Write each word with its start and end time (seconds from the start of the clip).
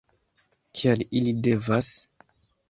Kial 0.79 1.03
ili 1.19 1.35
devas? 1.49 1.93